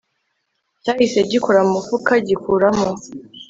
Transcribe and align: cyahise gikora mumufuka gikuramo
cyahise 0.83 1.19
gikora 1.31 1.59
mumufuka 1.65 2.11
gikuramo 2.27 2.89